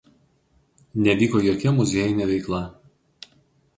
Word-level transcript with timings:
Nevyko 1.07 1.43
jokia 1.49 1.75
muziejinė 1.81 2.31
veikla. 2.33 2.63